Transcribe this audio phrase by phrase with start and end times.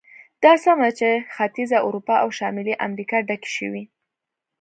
[0.43, 3.83] دا سمه ده چې ختیځه اروپا او شمالي امریکا ډکې شوې.